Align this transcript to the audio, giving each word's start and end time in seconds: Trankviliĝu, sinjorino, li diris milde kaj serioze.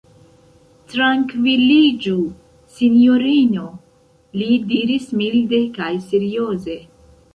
Trankviliĝu, 0.93 2.15
sinjorino, 2.77 3.67
li 4.41 4.49
diris 4.73 5.07
milde 5.21 5.61
kaj 5.77 5.91
serioze. 6.07 6.81